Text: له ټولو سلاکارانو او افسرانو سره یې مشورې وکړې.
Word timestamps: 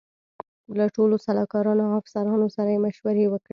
له 0.77 0.85
ټولو 0.95 1.15
سلاکارانو 1.25 1.83
او 1.87 1.93
افسرانو 2.01 2.47
سره 2.55 2.69
یې 2.73 2.79
مشورې 2.85 3.25
وکړې. 3.29 3.49